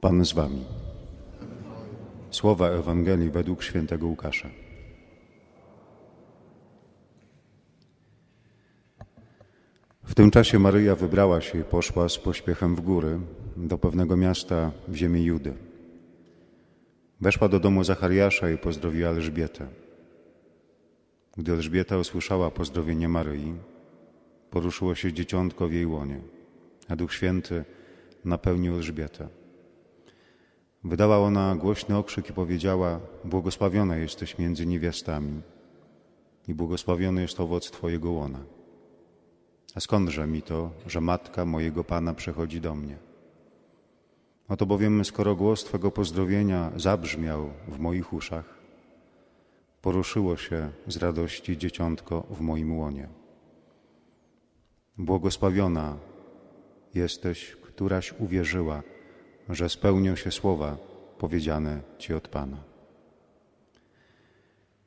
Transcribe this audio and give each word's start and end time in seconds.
Pan 0.00 0.24
z 0.24 0.32
wami. 0.32 0.64
Słowa 2.30 2.68
Ewangelii 2.68 3.30
według 3.30 3.62
świętego 3.62 4.06
Łukasza. 4.06 4.48
W 10.04 10.14
tym 10.14 10.30
czasie 10.30 10.58
Maryja 10.58 10.96
wybrała 10.96 11.40
się 11.40 11.60
i 11.60 11.64
poszła 11.64 12.08
z 12.08 12.18
pośpiechem 12.18 12.76
w 12.76 12.80
góry 12.80 13.18
do 13.56 13.78
pewnego 13.78 14.16
miasta 14.16 14.72
w 14.88 14.94
ziemi 14.94 15.24
Judy. 15.24 15.54
Weszła 17.20 17.48
do 17.48 17.60
domu 17.60 17.84
Zachariasza 17.84 18.50
i 18.50 18.58
pozdrowiła 18.58 19.10
Elżbietę. 19.10 19.66
Gdy 21.36 21.52
Elżbieta 21.52 21.98
usłyszała 21.98 22.50
pozdrowienie 22.50 23.08
Maryi, 23.08 23.54
poruszyło 24.50 24.94
się 24.94 25.12
dzieciątko 25.12 25.68
w 25.68 25.72
jej 25.72 25.86
łonie, 25.86 26.20
a 26.88 26.96
Duch 26.96 27.12
Święty 27.12 27.64
napełnił 28.24 28.74
Elżbietę. 28.74 29.28
Wydała 30.86 31.18
ona 31.18 31.56
głośny 31.56 31.96
okrzyk 31.96 32.30
i 32.30 32.32
powiedziała: 32.32 33.00
Błogosławiona 33.24 33.96
jesteś 33.96 34.38
między 34.38 34.66
niewiastami 34.66 35.42
i 36.48 36.54
błogosławiony 36.54 37.22
jest 37.22 37.40
owoc 37.40 37.70
Twojego 37.70 38.10
łona. 38.10 38.38
A 39.74 39.80
skądże 39.80 40.26
mi 40.26 40.42
to, 40.42 40.70
że 40.86 41.00
matka 41.00 41.44
mojego 41.44 41.84
Pana 41.84 42.14
przechodzi 42.14 42.60
do 42.60 42.74
mnie? 42.74 42.96
Oto 44.48 44.66
bowiem, 44.66 45.04
skoro 45.04 45.36
głos 45.36 45.64
Twego 45.64 45.90
pozdrowienia 45.90 46.72
zabrzmiał 46.76 47.50
w 47.68 47.78
moich 47.78 48.12
uszach, 48.12 48.58
poruszyło 49.82 50.36
się 50.36 50.70
z 50.86 50.96
radości 50.96 51.58
dzieciątko 51.58 52.26
w 52.30 52.40
moim 52.40 52.78
łonie. 52.78 53.08
Błogosławiona 54.98 55.96
jesteś, 56.94 57.56
któraś 57.62 58.14
uwierzyła, 58.18 58.82
że 59.48 59.68
spełnią 59.68 60.16
się 60.16 60.30
słowa 60.30 60.76
powiedziane 61.18 61.80
Ci 61.98 62.14
od 62.14 62.28
Pana. 62.28 62.56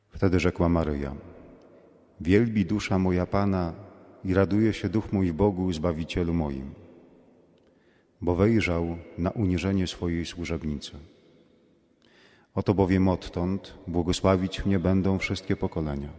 Wtedy 0.09 0.39
rzekła 0.39 0.69
Maryja: 0.69 1.15
Wielbi 2.21 2.65
dusza 2.65 2.99
moja 2.99 3.25
Pana 3.25 3.73
i 4.25 4.33
raduje 4.33 4.73
się 4.73 4.89
duch 4.89 5.13
mój 5.13 5.31
w 5.31 5.33
Bogu, 5.33 5.73
Zbawicielu 5.73 6.33
moim, 6.33 6.73
bo 8.21 8.35
wejrzał 8.35 8.97
na 9.17 9.31
uniżenie 9.31 9.87
swojej 9.87 10.25
służebnicy. 10.25 10.91
Oto 12.55 12.73
bowiem 12.73 13.07
odtąd 13.07 13.73
błogosławić 13.87 14.65
mnie 14.65 14.79
będą 14.79 15.19
wszystkie 15.19 15.55
pokolenia, 15.55 16.09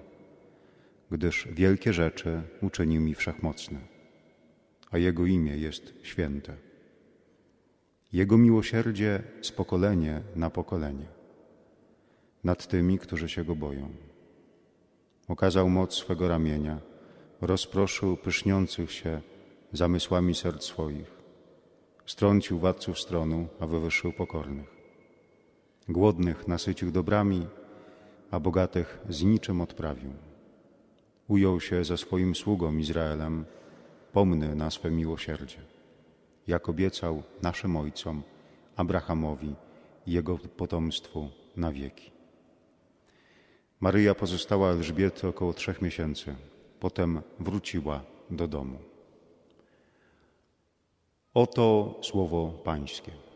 gdyż 1.11 1.49
wielkie 1.53 1.93
rzeczy 1.93 2.43
uczynił 2.63 3.03
mi 3.03 3.15
wszechmocny, 3.15 3.79
a 4.91 4.99
Jego 4.99 5.27
imię 5.27 5.57
jest 5.57 5.95
święte. 6.03 6.70
Jego 8.13 8.39
miłosierdzie 8.39 9.23
z 9.43 9.53
pokolenia 9.53 10.21
na 10.37 10.51
pokolenie 10.51 11.07
nad 12.45 12.67
tymi, 12.67 12.99
którzy 12.99 13.29
się 13.29 13.45
Go 13.45 13.57
boją. 13.57 13.89
Okazał 15.29 15.71
moc 15.71 15.95
swego 15.95 16.29
ramienia, 16.29 16.81
rozproszył 17.41 18.17
pyszniących 18.17 18.93
się 18.93 19.21
zamysłami 19.73 20.35
serc 20.35 20.65
swoich, 20.65 21.11
strącił 22.07 22.59
władców 22.59 22.99
stronu, 23.01 23.49
a 23.61 23.67
wywyższył 23.67 24.13
pokornych. 24.13 24.77
Głodnych 25.89 26.49
nasycił 26.49 26.91
dobrami, 26.91 27.47
a 28.31 28.41
bogatych 28.41 28.99
z 29.09 29.23
niczym 29.23 29.61
odprawił. 29.61 30.13
Ujął 31.29 31.61
się 31.61 31.85
ze 31.85 31.97
swoim 31.97 32.35
sługą 32.35 32.77
Izraelem, 32.77 33.45
pomny 34.13 34.55
na 34.55 34.71
swe 34.71 34.91
miłosierdzie 34.91 35.59
jak 36.51 36.69
obiecał 36.69 37.23
naszym 37.43 37.77
ojcom, 37.77 38.23
Abrahamowi 38.77 39.55
i 40.07 40.13
jego 40.13 40.39
potomstwu 40.39 41.29
na 41.57 41.73
wieki. 41.73 42.11
Maryja 43.81 44.15
pozostała 44.15 44.71
Elżbiety 44.71 45.29
około 45.29 45.53
trzech 45.53 45.83
miesięcy. 45.83 46.35
Potem 46.81 47.23
wróciła 47.41 48.03
do 48.31 48.49
domu. 48.49 48.79
Oto 51.35 51.95
słowo 52.03 52.53
Pańskie. 52.65 53.30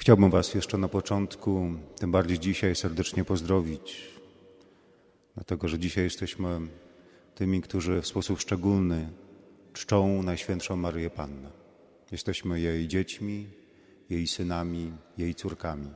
Chciałbym 0.00 0.30
Was 0.30 0.54
jeszcze 0.54 0.78
na 0.78 0.88
początku, 0.88 1.72
tym 1.98 2.12
bardziej 2.12 2.38
dzisiaj, 2.38 2.76
serdecznie 2.76 3.24
pozdrowić, 3.24 4.10
dlatego 5.34 5.68
że 5.68 5.78
dzisiaj 5.78 6.04
jesteśmy 6.04 6.60
tymi, 7.34 7.60
którzy 7.60 8.02
w 8.02 8.06
sposób 8.06 8.40
szczególny 8.40 9.12
czczą 9.72 10.22
Najświętszą 10.22 10.76
Maryję 10.76 11.10
Pannę. 11.10 11.50
Jesteśmy 12.12 12.60
jej 12.60 12.88
dziećmi, 12.88 13.46
jej 14.10 14.26
synami, 14.26 14.92
jej 15.18 15.34
córkami. 15.34 15.90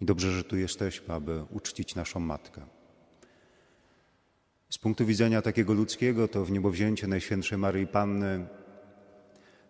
I 0.00 0.04
dobrze, 0.04 0.32
że 0.32 0.44
tu 0.44 0.56
jesteśmy, 0.56 1.14
aby 1.14 1.44
uczcić 1.50 1.94
naszą 1.94 2.20
Matkę. 2.20 2.60
Z 4.70 4.78
punktu 4.78 5.06
widzenia 5.06 5.42
takiego 5.42 5.72
ludzkiego, 5.72 6.28
to 6.28 6.44
w 6.44 6.50
niebowzięcie 6.50 7.06
Najświętszej 7.06 7.58
Maryi 7.58 7.86
Panny 7.86 8.46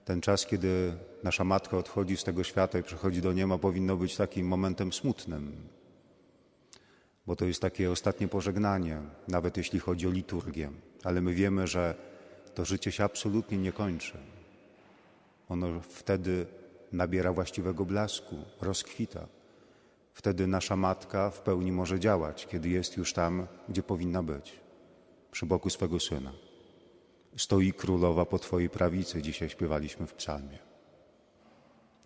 ten 0.05 0.21
czas, 0.21 0.47
kiedy 0.47 0.95
nasza 1.23 1.45
matka 1.45 1.77
odchodzi 1.77 2.17
z 2.17 2.25
tego 2.25 2.45
świata 2.45 2.79
i 2.79 2.83
przychodzi 2.83 3.23
do 3.23 3.33
nieba, 3.33 3.59
powinno 3.59 3.97
być 3.97 4.17
takim 4.17 4.47
momentem 4.47 4.93
smutnym, 4.93 5.57
bo 7.27 7.37
to 7.37 7.45
jest 7.45 7.63
takie 7.63 7.91
ostatnie 7.91 8.29
pożegnanie, 8.29 9.03
nawet 9.29 9.57
jeśli 9.57 9.79
chodzi 9.79 10.09
o 10.09 10.11
liturgię. 10.11 10.71
Ale 11.05 11.21
my 11.21 11.35
wiemy, 11.35 11.67
że 11.67 11.95
to 12.55 12.65
życie 12.65 12.93
się 12.93 13.05
absolutnie 13.05 13.59
nie 13.59 13.73
kończy. 13.73 14.19
Ono 15.49 15.81
wtedy 15.81 16.47
nabiera 16.93 17.33
właściwego 17.33 17.85
blasku, 17.85 18.37
rozkwita. 18.61 19.27
Wtedy 20.15 20.47
nasza 20.47 20.77
matka 20.77 21.31
w 21.31 21.41
pełni 21.41 21.73
może 21.73 22.01
działać, 22.01 22.47
kiedy 22.47 22.69
jest 22.69 22.97
już 22.97 23.13
tam, 23.13 23.47
gdzie 23.69 23.83
powinna 23.83 24.23
być, 24.23 24.61
przy 25.31 25.47
boku 25.47 25.71
swego 25.71 26.01
syna. 26.01 26.33
Stoi 27.37 27.73
królowa 27.73 28.25
po 28.25 28.39
Twojej 28.39 28.71
prawicy, 28.71 29.23
dzisiaj 29.23 29.49
śpiewaliśmy 29.49 30.07
w 30.07 30.15
psalmie. 30.15 30.59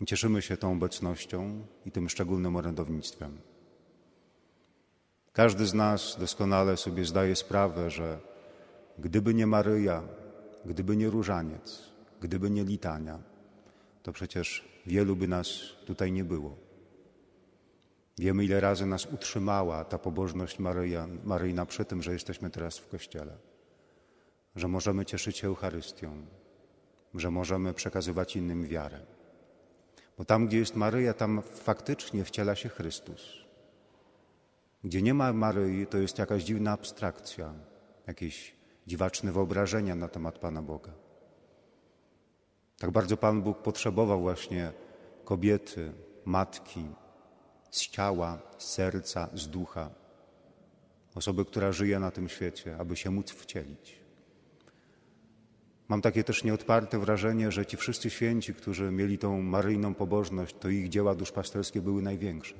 Cieszymy 0.07 0.41
się 0.41 0.57
tą 0.57 0.71
obecnością 0.71 1.65
i 1.85 1.91
tym 1.91 2.09
szczególnym 2.09 2.55
orędownictwem. 2.55 3.37
Każdy 5.33 5.65
z 5.65 5.73
nas 5.73 6.17
doskonale 6.19 6.77
sobie 6.77 7.05
zdaje 7.05 7.35
sprawę, 7.35 7.89
że 7.89 8.19
gdyby 8.99 9.33
nie 9.33 9.47
Maryja, 9.47 10.03
gdyby 10.65 10.97
nie 10.97 11.09
różaniec, 11.09 11.83
gdyby 12.21 12.49
nie 12.49 12.63
litania, 12.63 13.19
to 14.03 14.11
przecież 14.11 14.65
wielu 14.85 15.15
by 15.15 15.27
nas 15.27 15.47
tutaj 15.85 16.11
nie 16.11 16.23
było. 16.23 16.57
Wiemy, 18.17 18.45
ile 18.45 18.59
razy 18.59 18.85
nas 18.85 19.05
utrzymała 19.05 19.85
ta 19.85 19.97
pobożność 19.97 20.59
Maryja, 20.59 21.07
Maryjna 21.23 21.65
przy 21.65 21.85
tym, 21.85 22.03
że 22.03 22.13
jesteśmy 22.13 22.49
teraz 22.49 22.77
w 22.77 22.87
Kościele 22.87 23.37
że 24.57 24.67
możemy 24.67 25.05
cieszyć 25.05 25.37
się 25.37 25.47
Eucharystią, 25.47 26.25
że 27.13 27.31
możemy 27.31 27.73
przekazywać 27.73 28.35
innym 28.35 28.67
wiarę. 28.67 28.99
Bo 30.17 30.25
tam, 30.25 30.47
gdzie 30.47 30.57
jest 30.57 30.75
Maryja, 30.75 31.13
tam 31.13 31.41
faktycznie 31.41 32.23
wciela 32.23 32.55
się 32.55 32.69
Chrystus. 32.69 33.47
Gdzie 34.83 35.01
nie 35.01 35.13
ma 35.13 35.33
Maryi, 35.33 35.87
to 35.87 35.97
jest 35.97 36.17
jakaś 36.17 36.43
dziwna 36.43 36.71
abstrakcja, 36.71 37.53
jakieś 38.07 38.55
dziwaczne 38.87 39.31
wyobrażenia 39.31 39.95
na 39.95 40.07
temat 40.07 40.39
Pana 40.39 40.61
Boga. 40.61 40.91
Tak 42.77 42.91
bardzo 42.91 43.17
Pan 43.17 43.41
Bóg 43.41 43.57
potrzebował 43.57 44.21
właśnie 44.21 44.71
kobiety, 45.25 45.91
matki, 46.25 46.85
z 47.71 47.87
ciała, 47.87 48.39
z 48.57 48.65
serca, 48.65 49.29
z 49.33 49.47
ducha, 49.47 49.89
osoby, 51.15 51.45
która 51.45 51.71
żyje 51.71 51.99
na 51.99 52.11
tym 52.11 52.29
świecie, 52.29 52.77
aby 52.79 52.95
się 52.95 53.09
móc 53.09 53.31
wcielić. 53.31 54.06
Mam 55.89 56.01
takie 56.01 56.23
też 56.23 56.43
nieodparte 56.43 56.99
wrażenie, 56.99 57.51
że 57.51 57.65
ci 57.65 57.77
wszyscy 57.77 58.09
święci, 58.09 58.53
którzy 58.53 58.91
mieli 58.91 59.17
tą 59.17 59.41
maryjną 59.41 59.93
pobożność, 59.93 60.55
to 60.59 60.69
ich 60.69 60.89
dzieła 60.89 61.15
duszpasterskie 61.15 61.81
były 61.81 62.01
największe. 62.01 62.55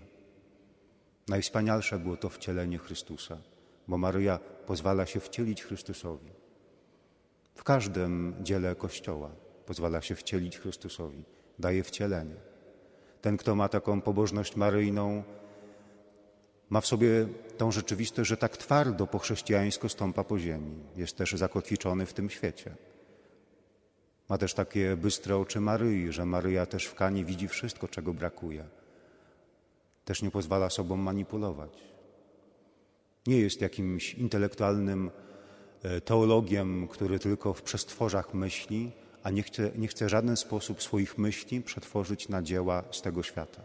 Najwspanialsze 1.28 2.00
było 2.00 2.18
to 2.18 2.30
wcielenie 2.30 2.78
Chrystusa, 2.78 3.38
bo 3.88 3.98
Maryja 3.98 4.40
pozwala 4.66 5.06
się 5.06 5.20
wcielić 5.20 5.64
Chrystusowi. 5.64 6.32
W 7.56 7.64
każdym 7.64 8.36
dziele 8.42 8.76
Kościoła 8.76 9.32
pozwala 9.66 10.02
się 10.02 10.16
wcielić 10.16 10.58
Chrystusowi, 10.58 11.24
daje 11.60 11.84
wcielenie. 11.84 12.36
Ten, 13.22 13.38
kto 13.38 13.56
ma 13.56 13.70
taką 13.70 14.02
pobożność 14.02 14.56
maryjną, 14.56 15.24
Ma 16.70 16.82
w 16.82 16.88
sobie 16.88 17.28
tą 17.58 17.72
rzeczywistość, 17.72 18.30
że 18.30 18.38
tak 18.38 18.58
twardo 18.58 19.08
po 19.08 19.20
chrześcijańsku 19.20 19.90
stąpa 19.90 20.24
po 20.24 20.40
ziemi. 20.40 20.76
Jest 20.96 21.18
też 21.18 21.32
zakotwiczony 21.32 22.06
w 22.06 22.14
tym 22.14 22.30
świecie. 22.30 22.76
Ma 24.30 24.38
też 24.38 24.54
takie 24.54 24.98
bystre 24.98 25.38
oczy 25.38 25.60
Maryi, 25.60 26.12
że 26.12 26.26
Maryja 26.26 26.66
też 26.66 26.86
w 26.86 26.96
Kanie 26.96 27.26
widzi 27.26 27.48
wszystko, 27.48 27.88
czego 27.88 28.14
brakuje. 28.14 28.64
Też 30.06 30.22
nie 30.22 30.32
pozwala 30.32 30.70
sobą 30.70 30.98
manipulować. 30.98 31.72
Nie 33.28 33.40
jest 33.40 33.62
jakimś 33.62 34.14
intelektualnym 34.14 35.12
e, 35.84 36.02
teologiem, 36.02 36.88
który 36.88 37.20
tylko 37.20 37.54
w 37.54 37.62
przestworzach 37.62 38.34
myśli, 38.34 38.92
a 39.24 39.30
nie 39.30 39.44
chce, 39.44 39.72
nie 39.76 39.88
chce 39.88 40.06
w 40.06 40.10
żaden 40.10 40.38
sposób 40.38 40.84
swoich 40.84 41.18
myśli 41.18 41.62
przetworzyć 41.62 42.30
na 42.30 42.42
dzieła 42.42 42.84
z 42.92 43.02
tego 43.02 43.24
świata. 43.24 43.62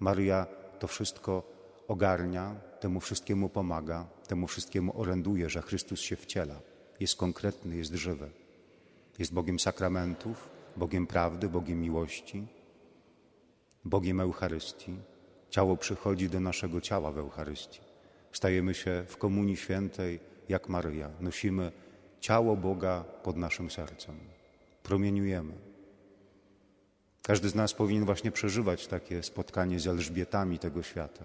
Maryja 0.00 0.46
to 0.78 0.86
wszystko 0.86 1.42
ogarnia, 1.88 2.54
temu 2.80 3.00
wszystkiemu 3.00 3.48
pomaga, 3.48 4.06
temu 4.28 4.46
wszystkiemu 4.46 5.00
oręduje, 5.00 5.50
że 5.50 5.62
Chrystus 5.62 6.00
się 6.00 6.16
wciela. 6.16 6.60
Jest 7.00 7.16
konkretny, 7.16 7.76
jest 7.76 7.92
żywy. 7.92 8.41
Jest 9.18 9.32
Bogiem 9.32 9.58
sakramentów, 9.58 10.50
Bogiem 10.76 11.06
prawdy, 11.06 11.48
Bogiem 11.48 11.80
miłości, 11.80 12.46
Bogiem 13.84 14.20
Eucharystii. 14.20 14.96
Ciało 15.50 15.76
przychodzi 15.76 16.28
do 16.28 16.40
naszego 16.40 16.80
ciała 16.80 17.12
w 17.12 17.18
Eucharystii. 17.18 17.80
Stajemy 18.32 18.74
się 18.74 19.04
w 19.08 19.16
Komunii 19.16 19.56
Świętej 19.56 20.20
jak 20.48 20.68
Maryja. 20.68 21.10
Nosimy 21.20 21.72
ciało 22.20 22.56
Boga 22.56 23.04
pod 23.22 23.36
naszym 23.36 23.70
sercem. 23.70 24.18
Promieniujemy. 24.82 25.52
Każdy 27.22 27.48
z 27.48 27.54
nas 27.54 27.74
powinien 27.74 28.04
właśnie 28.04 28.32
przeżywać 28.32 28.86
takie 28.86 29.22
spotkanie 29.22 29.80
z 29.80 29.86
Elżbietami 29.86 30.58
tego 30.58 30.82
świata. 30.82 31.24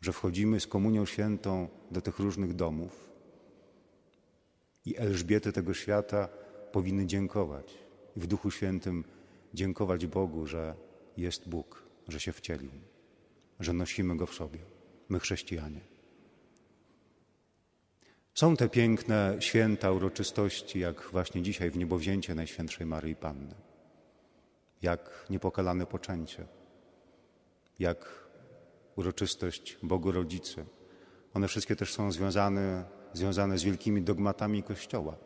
Że 0.00 0.12
wchodzimy 0.12 0.60
z 0.60 0.66
Komunią 0.66 1.06
Świętą 1.06 1.68
do 1.90 2.00
tych 2.00 2.18
różnych 2.18 2.54
domów 2.54 3.11
i 4.86 4.96
Elżbiety 4.96 5.52
tego 5.52 5.74
świata 5.74 6.28
powinny 6.72 7.06
dziękować 7.06 7.74
i 8.16 8.20
w 8.20 8.26
Duchu 8.26 8.50
Świętym 8.50 9.04
dziękować 9.54 10.06
Bogu, 10.06 10.46
że 10.46 10.74
jest 11.16 11.48
Bóg, 11.48 11.82
że 12.08 12.20
się 12.20 12.32
wcielił, 12.32 12.70
że 13.60 13.72
nosimy 13.72 14.16
Go 14.16 14.26
w 14.26 14.34
sobie, 14.34 14.58
my 15.08 15.20
chrześcijanie. 15.20 15.80
Są 18.34 18.56
te 18.56 18.68
piękne 18.68 19.36
święta, 19.40 19.92
uroczystości, 19.92 20.80
jak 20.80 21.02
właśnie 21.10 21.42
dzisiaj 21.42 21.70
w 21.70 21.76
niebowzięcie 21.76 22.34
Najświętszej 22.34 22.86
Maryi 22.86 23.16
Panny, 23.16 23.54
jak 24.82 25.26
niepokalane 25.30 25.86
poczęcie, 25.86 26.46
jak 27.78 28.28
uroczystość 28.96 29.78
Bogu 29.82 30.12
Rodzicy. 30.12 30.64
One 31.34 31.48
wszystkie 31.48 31.76
też 31.76 31.92
są 31.92 32.12
związane 32.12 32.84
związane 33.12 33.58
z 33.58 33.62
wielkimi 33.62 34.02
dogmatami 34.02 34.62
Kościoła. 34.62 35.16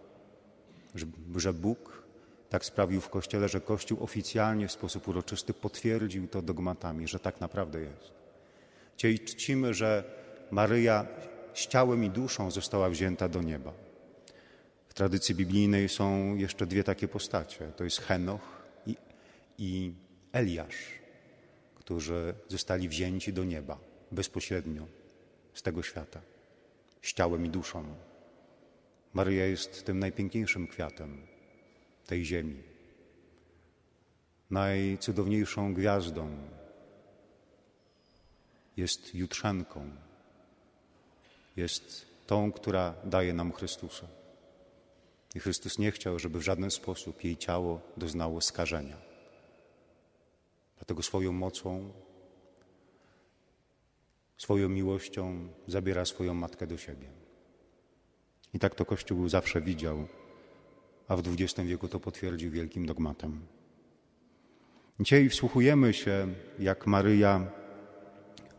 Że 1.36 1.52
Bóg 1.52 2.02
tak 2.48 2.64
sprawił 2.64 3.00
w 3.00 3.08
Kościele, 3.08 3.48
że 3.48 3.60
Kościół 3.60 3.98
oficjalnie 4.04 4.68
w 4.68 4.72
sposób 4.72 5.08
uroczysty 5.08 5.54
potwierdził 5.54 6.28
to 6.28 6.42
dogmatami, 6.42 7.08
że 7.08 7.18
tak 7.18 7.40
naprawdę 7.40 7.80
jest. 7.80 8.12
Dzisiaj 8.96 9.18
czcimy, 9.18 9.74
że 9.74 10.04
Maryja 10.50 11.06
z 11.54 11.66
ciałem 11.66 12.04
i 12.04 12.10
duszą 12.10 12.50
została 12.50 12.90
wzięta 12.90 13.28
do 13.28 13.42
nieba. 13.42 13.72
W 14.88 14.94
tradycji 14.94 15.34
biblijnej 15.34 15.88
są 15.88 16.36
jeszcze 16.36 16.66
dwie 16.66 16.84
takie 16.84 17.08
postacie. 17.08 17.72
To 17.76 17.84
jest 17.84 18.00
Henoch 18.00 18.62
i, 18.86 18.96
i 19.58 19.92
Eliasz, 20.32 20.76
którzy 21.74 22.34
zostali 22.48 22.88
wzięci 22.88 23.32
do 23.32 23.44
nieba 23.44 23.78
bezpośrednio 24.12 24.86
z 25.54 25.62
tego 25.62 25.82
świata 25.82 26.35
z 27.06 27.12
ciałem 27.12 27.46
i 27.46 27.50
duszą. 27.50 27.84
Maryja 29.14 29.46
jest 29.46 29.86
tym 29.86 29.98
najpiękniejszym 29.98 30.66
kwiatem 30.66 31.26
tej 32.06 32.24
ziemi, 32.24 32.62
najcudowniejszą 34.50 35.74
gwiazdą. 35.74 36.36
Jest 38.76 39.14
jutrzenką, 39.14 39.90
jest 41.56 42.06
tą, 42.26 42.52
która 42.52 42.94
daje 43.04 43.32
nam 43.32 43.52
Chrystusa. 43.52 44.06
I 45.34 45.40
Chrystus 45.40 45.78
nie 45.78 45.90
chciał, 45.90 46.18
żeby 46.18 46.38
w 46.38 46.42
żaden 46.42 46.70
sposób 46.70 47.24
jej 47.24 47.36
ciało 47.36 47.80
doznało 47.96 48.40
skażenia. 48.40 48.96
Dlatego 50.76 51.02
swoją 51.02 51.32
mocą 51.32 51.92
swoją 54.36 54.68
miłością 54.68 55.48
zabiera 55.66 56.04
swoją 56.04 56.34
matkę 56.34 56.66
do 56.66 56.76
siebie. 56.76 57.08
I 58.54 58.58
tak 58.58 58.74
to 58.74 58.84
Kościół 58.84 59.28
zawsze 59.28 59.60
widział, 59.60 60.06
a 61.08 61.16
w 61.16 61.22
XX 61.28 61.68
wieku 61.68 61.88
to 61.88 62.00
potwierdził 62.00 62.50
wielkim 62.50 62.86
dogmatem. 62.86 63.40
Dzisiaj 65.00 65.28
wsłuchujemy 65.28 65.94
się, 65.94 66.28
jak 66.58 66.86
Maryja 66.86 67.50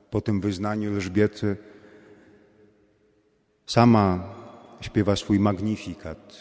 po 0.09 0.21
tym 0.21 0.41
wyznaniu 0.41 0.93
Elżbiety 0.93 1.57
sama 3.65 4.35
śpiewa 4.81 5.15
swój 5.15 5.39
magnifikat, 5.39 6.37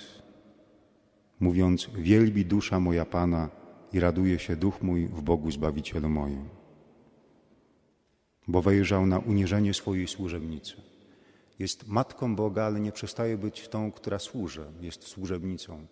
mówiąc: 1.40 1.90
Wielbi 1.94 2.44
dusza 2.44 2.80
moja 2.80 3.04
Pana 3.04 3.50
i 3.92 4.00
raduje 4.00 4.38
się 4.38 4.56
duch 4.56 4.82
mój 4.82 5.06
w 5.06 5.22
Bogu 5.22 5.50
Zbawicielu 5.50 6.08
moim 6.08 6.55
bo 8.48 8.62
wejrzał 8.62 9.06
na 9.06 9.18
uniżenie 9.18 9.74
swojej 9.74 10.08
służebnicy. 10.08 10.76
Jest 11.58 11.88
matką 11.88 12.36
Boga, 12.36 12.64
ale 12.64 12.80
nie 12.80 12.92
przestaje 12.92 13.38
być 13.38 13.68
tą, 13.68 13.92
która 13.92 14.18
służy, 14.18 14.66
jest 14.80 15.02
służebnicą. 15.02 15.86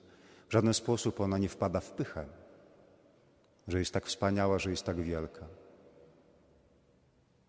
W 0.48 0.52
żaden 0.52 0.74
sposób 0.74 1.20
ona 1.20 1.38
nie 1.38 1.48
wpada 1.48 1.80
w 1.80 1.90
pychę, 1.90 2.26
że 3.68 3.78
jest 3.78 3.92
tak 3.92 4.06
wspaniała, 4.06 4.58
że 4.58 4.70
jest 4.70 4.84
tak 4.84 5.00
wielka. 5.00 5.46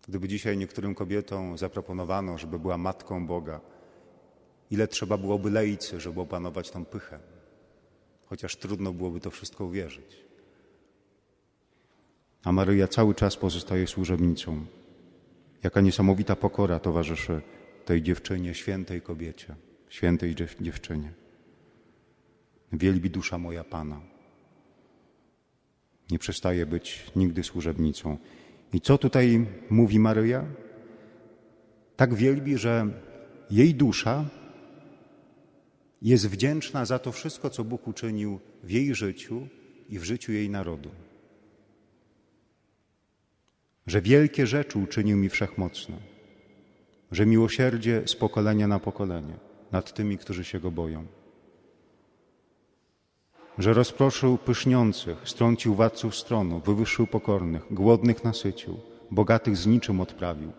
Gdyby 0.08 0.28
dzisiaj 0.28 0.56
niektórym 0.56 0.94
kobietom 0.94 1.58
zaproponowano, 1.58 2.38
żeby 2.38 2.58
była 2.58 2.78
matką 2.78 3.26
Boga, 3.26 3.60
ile 4.70 4.88
trzeba 4.88 5.16
byłoby 5.16 5.50
lejcy, 5.50 6.00
żeby 6.00 6.20
opanować 6.20 6.70
tą 6.70 6.84
pychę, 6.84 7.18
chociaż 8.26 8.56
trudno 8.56 8.92
byłoby 8.92 9.20
to 9.20 9.30
wszystko 9.30 9.64
uwierzyć. 9.64 10.26
A 12.44 12.52
Maryja 12.52 12.88
cały 12.88 13.14
czas 13.14 13.36
pozostaje 13.36 13.86
służebnicą. 13.86 14.66
Jaka 15.66 15.80
niesamowita 15.80 16.36
pokora 16.36 16.78
towarzyszy 16.78 17.42
tej 17.84 18.02
dziewczynie, 18.02 18.54
świętej 18.54 19.02
kobiecie, 19.02 19.54
świętej 19.88 20.34
dziewczynie. 20.60 21.12
Wielbi 22.72 23.10
dusza 23.10 23.38
moja 23.38 23.64
Pana. 23.64 24.00
Nie 26.10 26.18
przestaje 26.18 26.66
być 26.66 27.10
nigdy 27.16 27.42
służebnicą. 27.42 28.18
I 28.72 28.80
co 28.80 28.98
tutaj 28.98 29.46
mówi 29.70 29.98
Maryja? 29.98 30.44
Tak 31.96 32.14
wielbi, 32.14 32.58
że 32.58 32.86
jej 33.50 33.74
dusza 33.74 34.24
jest 36.02 36.28
wdzięczna 36.28 36.84
za 36.84 36.98
to 36.98 37.12
wszystko, 37.12 37.50
co 37.50 37.64
Bóg 37.64 37.88
uczynił 37.88 38.40
w 38.62 38.70
jej 38.70 38.94
życiu 38.94 39.48
i 39.88 39.98
w 39.98 40.04
życiu 40.04 40.32
jej 40.32 40.50
narodu 40.50 40.90
że 43.86 44.00
wielkie 44.00 44.46
rzeczy 44.46 44.78
uczynił 44.78 45.16
mi 45.16 45.28
wszechmocny, 45.28 45.96
że 47.12 47.26
miłosierdzie 47.26 48.02
z 48.06 48.16
pokolenia 48.16 48.66
na 48.68 48.78
pokolenie 48.78 49.34
nad 49.72 49.94
tymi, 49.94 50.18
którzy 50.18 50.44
się 50.44 50.60
go 50.60 50.70
boją, 50.70 51.06
że 53.58 53.72
rozproszył 53.72 54.38
pyszniących, 54.38 55.18
strącił 55.24 55.74
władców 55.74 56.16
stronu, 56.16 56.60
wywyższył 56.60 57.06
pokornych, 57.06 57.62
głodnych 57.70 58.24
nasycił, 58.24 58.80
bogatych 59.10 59.56
z 59.56 59.66
niczym 59.66 60.00
odprawił, 60.00 60.52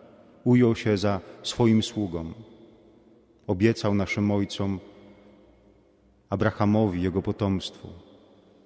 ujął 0.44 0.76
się 0.76 0.98
za 0.98 1.22
swoim 1.44 1.84
sługom, 1.84 2.34
obiecał 3.48 3.94
naszym 3.94 4.32
ojcom, 4.32 4.80
Abrahamowi, 6.30 7.02
jego 7.02 7.22
potomstwu, 7.22 7.88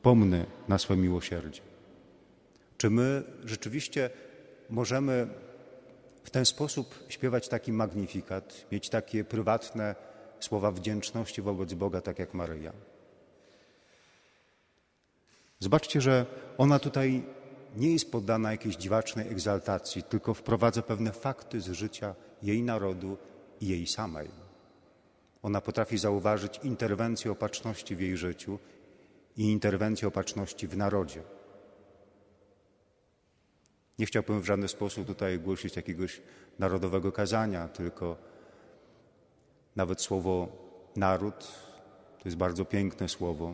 pomny 0.02 0.46
na 0.68 0.78
swe 0.78 0.98
miłosierdzie. 0.98 1.62
Czy 2.78 2.90
my 2.90 3.24
rzeczywiście 3.46 4.10
możemy 4.72 5.28
w 6.24 6.30
ten 6.30 6.46
sposób 6.46 7.04
śpiewać 7.10 7.48
taki 7.48 7.74
magnifikat, 7.74 8.66
mieć 8.72 8.90
takie 8.90 9.24
prywatne 9.24 9.96
słowa 10.40 10.72
wdzięczności 10.72 11.42
wobec 11.42 11.74
Boga, 11.74 12.02
tak 12.02 12.20
jak 12.20 12.34
Maryja. 12.34 12.74
Zobaczcie, 15.60 16.02
że 16.02 16.26
ona 16.58 16.80
tutaj 16.80 17.24
nie 17.76 17.94
jest 17.94 18.12
poddana 18.12 18.52
jakiejś 18.52 18.76
dziwacznej 18.76 19.28
egzaltacji, 19.28 20.04
tylko 20.04 20.34
wprowadza 20.34 20.82
pewne 20.82 21.12
fakty 21.12 21.62
z 21.62 21.72
życia 21.72 22.16
jej 22.44 22.64
narodu 22.64 23.18
i 23.62 23.68
jej 23.68 23.88
samej. 23.88 24.30
Ona 25.44 25.62
potrafi 25.62 25.98
zauważyć 25.98 26.60
interwencję 26.64 27.32
opatrzności 27.32 27.96
w 27.96 28.02
jej 28.02 28.18
życiu 28.18 28.60
i 29.38 29.44
interwencję 29.44 30.08
opatrzności 30.08 30.68
w 30.68 30.78
narodzie. 30.78 31.22
Nie 34.00 34.06
chciałbym 34.06 34.42
w 34.42 34.46
żaden 34.46 34.68
sposób 34.68 35.08
tutaj 35.08 35.40
głosić 35.40 35.76
jakiegoś 35.76 36.22
narodowego 36.60 37.12
kazania, 37.12 37.68
tylko 37.68 38.18
nawet 39.76 40.02
słowo 40.02 40.48
naród 40.96 41.48
to 42.22 42.30
jest 42.30 42.38
bardzo 42.38 42.66
piękne 42.66 43.10
słowo. 43.10 43.54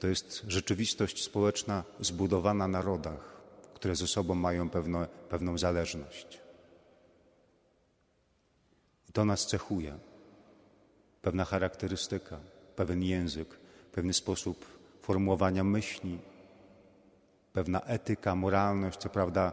To 0.00 0.06
jest 0.08 0.42
rzeczywistość 0.48 1.24
społeczna 1.24 1.84
zbudowana 2.00 2.68
na 2.68 2.78
narodach, 2.78 3.40
które 3.74 3.96
ze 3.96 4.06
sobą 4.06 4.34
mają 4.34 4.70
pewne, 4.70 5.06
pewną 5.28 5.58
zależność. 5.58 6.40
I 9.08 9.12
to 9.12 9.24
nas 9.24 9.46
cechuje. 9.46 9.98
Pewna 11.22 11.44
charakterystyka, 11.44 12.40
pewien 12.76 13.02
język, 13.02 13.48
pewien 13.92 14.12
sposób 14.12 14.64
formułowania 15.02 15.64
myśli, 15.64 16.18
pewna 17.52 17.80
etyka, 17.80 18.34
moralność, 18.34 18.98
co 18.98 19.08
prawda 19.08 19.52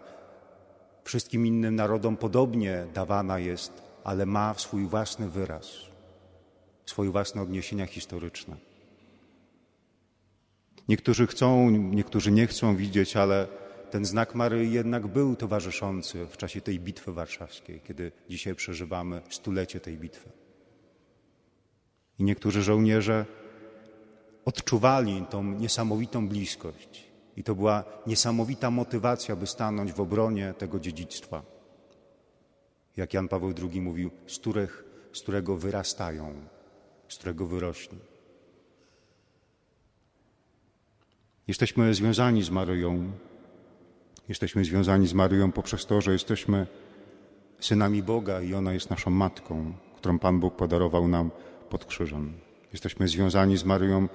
wszystkim 1.03 1.47
innym 1.47 1.75
narodom 1.75 2.17
podobnie 2.17 2.87
dawana 2.93 3.39
jest, 3.39 3.83
ale 4.03 4.25
ma 4.25 4.53
swój 4.53 4.87
własny 4.87 5.29
wyraz, 5.29 5.67
swoje 6.85 7.09
własne 7.11 7.41
odniesienia 7.41 7.85
historyczne. 7.85 8.55
Niektórzy 10.87 11.27
chcą, 11.27 11.69
niektórzy 11.69 12.31
nie 12.31 12.47
chcą 12.47 12.75
widzieć, 12.75 13.15
ale 13.17 13.47
ten 13.91 14.05
znak 14.05 14.35
Maryi 14.35 14.71
jednak 14.71 15.07
był 15.07 15.35
towarzyszący 15.35 16.25
w 16.25 16.37
czasie 16.37 16.61
tej 16.61 16.79
bitwy 16.79 17.13
warszawskiej, 17.13 17.81
kiedy 17.87 18.11
dzisiaj 18.29 18.55
przeżywamy 18.55 19.21
stulecie 19.29 19.79
tej 19.79 19.97
bitwy. 19.97 20.29
I 22.19 22.23
niektórzy 22.23 22.63
żołnierze 22.63 23.25
odczuwali 24.45 25.25
tą 25.29 25.43
niesamowitą 25.43 26.27
bliskość. 26.27 27.14
I 27.37 27.43
to 27.43 27.55
była 27.55 27.83
niesamowita 28.07 28.71
motywacja, 28.71 29.35
by 29.35 29.47
stanąć 29.47 29.93
w 29.93 29.99
obronie 29.99 30.53
tego 30.57 30.79
dziedzictwa. 30.79 31.41
Jak 32.97 33.13
Jan 33.13 33.27
Paweł 33.27 33.53
II 33.71 33.81
mówił, 33.81 34.11
z, 34.27 34.39
których, 34.39 34.83
z 35.13 35.21
którego 35.21 35.57
wyrastają, 35.57 36.33
z 37.07 37.15
którego 37.15 37.47
wyrośli. 37.47 37.97
Jesteśmy 41.47 41.93
związani 41.93 42.43
z 42.43 42.49
Maryją. 42.49 43.11
Jesteśmy 44.29 44.65
związani 44.65 45.07
z 45.07 45.13
Maryją 45.13 45.51
poprzez 45.51 45.85
to, 45.85 46.01
że 46.01 46.11
jesteśmy 46.11 46.67
synami 47.59 48.03
Boga 48.03 48.41
i 48.41 48.53
ona 48.53 48.73
jest 48.73 48.89
naszą 48.89 49.11
matką, 49.11 49.73
którą 49.95 50.19
Pan 50.19 50.39
Bóg 50.39 50.55
podarował 50.55 51.07
nam 51.07 51.31
pod 51.69 51.85
krzyżem. 51.85 52.33
Jesteśmy 52.73 53.07
związani 53.07 53.57
z 53.57 53.63
Maryją 53.63 54.07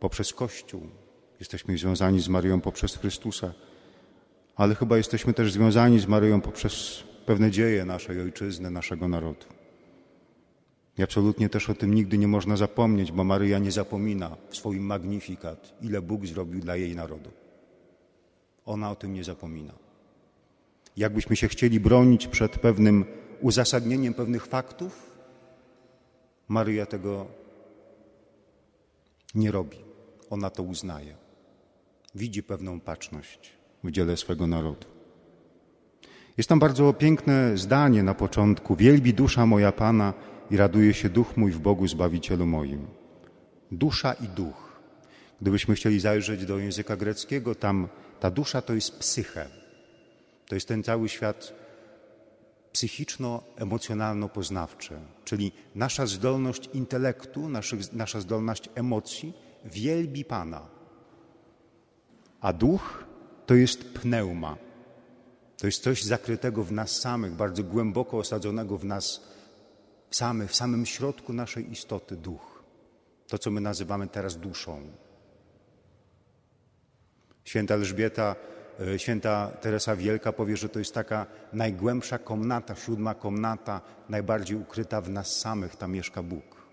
poprzez 0.00 0.32
Kościół. 0.32 1.05
Jesteśmy 1.40 1.78
związani 1.78 2.20
z 2.20 2.28
Maryją 2.28 2.60
poprzez 2.60 2.96
Chrystusa, 2.96 3.52
ale 4.56 4.74
chyba 4.74 4.96
jesteśmy 4.96 5.32
też 5.32 5.52
związani 5.52 5.98
z 6.00 6.06
Maryją 6.06 6.40
poprzez 6.40 7.02
pewne 7.26 7.50
dzieje 7.50 7.84
naszej 7.84 8.20
ojczyzny, 8.20 8.70
naszego 8.70 9.08
narodu. 9.08 9.46
I 10.98 11.02
absolutnie 11.02 11.48
też 11.48 11.70
o 11.70 11.74
tym 11.74 11.94
nigdy 11.94 12.18
nie 12.18 12.28
można 12.28 12.56
zapomnieć, 12.56 13.12
bo 13.12 13.24
Maryja 13.24 13.58
nie 13.58 13.72
zapomina 13.72 14.36
w 14.48 14.56
swoim 14.56 14.82
magnifikat, 14.82 15.74
ile 15.82 16.02
Bóg 16.02 16.26
zrobił 16.26 16.60
dla 16.60 16.76
jej 16.76 16.96
narodu. 16.96 17.30
Ona 18.66 18.90
o 18.90 18.94
tym 18.94 19.14
nie 19.14 19.24
zapomina. 19.24 19.72
Jakbyśmy 20.96 21.36
się 21.36 21.48
chcieli 21.48 21.80
bronić 21.80 22.26
przed 22.26 22.58
pewnym 22.58 23.04
uzasadnieniem 23.40 24.14
pewnych 24.14 24.46
faktów, 24.46 25.16
Maryja 26.48 26.86
tego 26.86 27.26
nie 29.34 29.50
robi. 29.50 29.76
Ona 30.30 30.50
to 30.50 30.62
uznaje. 30.62 31.25
Widzi 32.16 32.42
pewną 32.42 32.80
patrzność 32.80 33.52
w 33.84 33.90
dziele 33.90 34.16
swego 34.16 34.46
narodu. 34.46 34.86
Jest 36.36 36.48
tam 36.48 36.58
bardzo 36.58 36.92
piękne 36.92 37.58
zdanie 37.58 38.02
na 38.02 38.14
początku. 38.14 38.76
Wielbi 38.76 39.14
dusza 39.14 39.46
moja 39.46 39.72
Pana 39.72 40.14
i 40.50 40.56
raduje 40.56 40.94
się 40.94 41.08
duch 41.08 41.36
mój 41.36 41.52
w 41.52 41.58
Bogu 41.58 41.88
Zbawicielu 41.88 42.46
moim. 42.46 42.86
Dusza 43.72 44.12
i 44.12 44.28
duch. 44.28 44.80
Gdybyśmy 45.40 45.74
chcieli 45.74 46.00
zajrzeć 46.00 46.46
do 46.46 46.58
języka 46.58 46.96
greckiego, 46.96 47.54
tam 47.54 47.88
ta 48.20 48.30
dusza 48.30 48.62
to 48.62 48.74
jest 48.74 48.98
psyche. 48.98 49.46
To 50.48 50.54
jest 50.54 50.68
ten 50.68 50.82
cały 50.82 51.08
świat 51.08 51.52
psychiczno-emocjonalno-poznawczy, 52.72 54.94
czyli 55.24 55.52
nasza 55.74 56.06
zdolność 56.06 56.68
intelektu, 56.74 57.48
naszych, 57.48 57.92
nasza 57.92 58.20
zdolność 58.20 58.70
emocji 58.74 59.32
wielbi 59.64 60.24
Pana. 60.24 60.75
A 62.46 62.52
duch 62.52 63.04
to 63.46 63.54
jest 63.54 63.84
pneuma. 63.94 64.56
To 65.58 65.66
jest 65.66 65.82
coś 65.82 66.02
zakrytego 66.02 66.64
w 66.64 66.72
nas 66.72 67.00
samych, 67.00 67.32
bardzo 67.32 67.62
głęboko 67.62 68.18
osadzonego 68.18 68.78
w 68.78 68.84
nas 68.84 69.20
samych, 70.10 70.50
w 70.50 70.56
samym 70.56 70.86
środku 70.86 71.32
naszej 71.32 71.70
istoty 71.72 72.16
duch. 72.16 72.62
To, 73.28 73.38
co 73.38 73.50
my 73.50 73.60
nazywamy 73.60 74.06
teraz 74.06 74.36
duszą. 74.36 74.80
Święta 77.44 77.74
Elżbieta 77.74 78.36
E, 78.80 78.98
święta 78.98 79.50
Teresa 79.60 79.96
Wielka 79.96 80.32
powie, 80.32 80.56
że 80.56 80.68
to 80.68 80.78
jest 80.78 80.94
taka 80.94 81.26
najgłębsza 81.52 82.18
komnata, 82.18 82.74
siódma 82.74 83.14
komnata, 83.14 83.80
najbardziej 84.08 84.56
ukryta 84.56 85.00
w 85.00 85.10
nas 85.10 85.36
samych, 85.38 85.76
tam 85.76 85.92
mieszka 85.92 86.22
Bóg. 86.22 86.66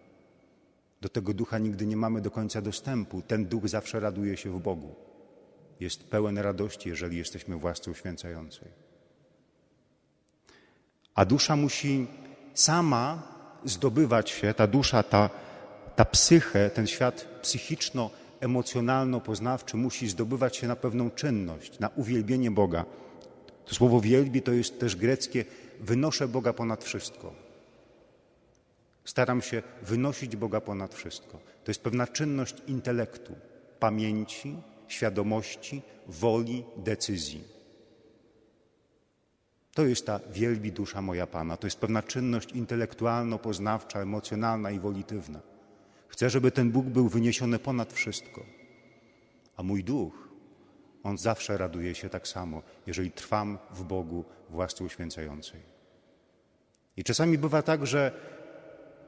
Do 1.02 1.10
tego 1.10 1.34
ducha 1.34 1.58
nigdy 1.58 1.86
nie 1.86 1.98
mamy 1.98 2.22
do 2.22 2.32
końca 2.32 2.62
dostępu. 2.62 3.22
Ten 3.22 3.46
duch 3.46 3.68
zawsze 3.68 4.00
raduje 4.00 4.38
się 4.38 4.52
w 4.52 4.60
Bogu. 4.60 4.96
Jest 5.80 6.04
pełen 6.04 6.38
radości, 6.38 6.90
jeżeli 6.90 7.18
jesteśmy 7.18 7.58
własce 7.58 7.94
święcającej. 7.96 8.68
A 11.16 11.26
dusza 11.26 11.56
musi 11.56 12.08
sama 12.54 13.34
zdobywać 13.66 14.30
się, 14.30 14.54
ta 14.54 14.68
dusza, 14.68 15.04
ta, 15.04 15.30
ta 15.96 16.06
psychę, 16.06 16.70
ten 16.70 16.88
świat 16.88 17.28
psychiczno 17.42 18.10
emocjonalno-poznawczy 18.42 19.78
musi 19.78 20.10
zdobywać 20.10 20.58
się 20.58 20.68
na 20.68 20.76
pewną 20.76 21.12
czynność, 21.12 21.80
na 21.80 21.90
uwielbienie 21.96 22.52
Boga. 22.52 22.86
To 23.66 23.76
słowo 23.76 24.02
wielbi 24.02 24.42
to 24.42 24.52
jest 24.52 24.80
też 24.80 24.96
greckie 24.96 25.46
wynoszę 25.80 26.28
Boga 26.28 26.54
ponad 26.54 26.84
wszystko. 26.84 27.34
Staram 29.06 29.42
się 29.42 29.64
wynosić 29.82 30.36
Boga 30.36 30.62
ponad 30.62 30.96
wszystko. 30.96 31.40
To 31.64 31.72
jest 31.72 31.84
pewna 31.84 32.08
czynność 32.08 32.56
intelektu, 32.68 33.36
pamięci, 33.80 34.56
świadomości, 34.94 35.82
woli, 36.08 36.64
decyzji. 36.78 37.44
To 39.74 39.86
jest 39.86 40.06
ta 40.06 40.20
wielbi 40.32 40.72
dusza 40.72 41.02
moja 41.02 41.28
Pana. 41.28 41.58
To 41.58 41.68
jest 41.68 41.80
pewna 41.80 42.04
czynność 42.04 42.52
intelektualno-poznawcza, 42.54 44.02
emocjonalna 44.02 44.72
i 44.72 44.80
wolitywna. 44.80 45.40
Chcę, 46.08 46.30
żeby 46.30 46.52
ten 46.52 46.72
Bóg 46.72 46.86
był 46.86 47.10
wyniesiony 47.10 47.60
ponad 47.60 47.94
wszystko. 47.94 48.46
A 49.58 49.64
mój 49.64 49.84
duch, 49.84 50.30
on 51.04 51.18
zawsze 51.18 51.58
raduje 51.58 51.96
się 51.96 52.10
tak 52.10 52.28
samo, 52.28 52.62
jeżeli 52.88 53.12
trwam 53.12 53.58
w 53.72 53.84
Bogu 53.84 54.26
w 54.50 54.56
łasce 54.56 54.84
uświęcającej. 54.84 55.62
I 56.98 57.04
czasami 57.04 57.38
bywa 57.38 57.62
tak, 57.62 57.88
że 57.88 58.12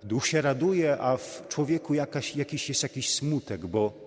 duch 0.04 0.28
się 0.28 0.42
raduje, 0.42 0.98
a 0.98 1.18
w 1.18 1.48
człowieku 1.48 1.94
jakaś, 1.94 2.36
jakiś 2.36 2.70
jest 2.70 2.84
jakiś 2.84 3.14
smutek, 3.14 3.66
bo 3.66 4.05